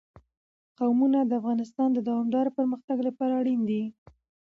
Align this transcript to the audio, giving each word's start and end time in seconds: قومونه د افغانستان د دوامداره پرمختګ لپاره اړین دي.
قومونه 0.77 1.19
د 1.25 1.31
افغانستان 1.41 1.89
د 1.93 1.99
دوامداره 2.07 2.49
پرمختګ 2.57 2.97
لپاره 3.07 3.33
اړین 3.41 3.61
دي. 3.69 3.83